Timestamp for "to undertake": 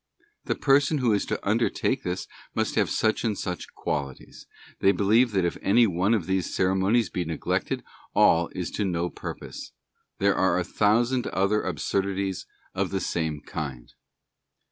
1.27-2.01